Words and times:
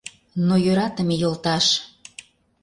Но 0.47 0.55
йӧратыме 0.65 1.15
йолташ 1.21 1.65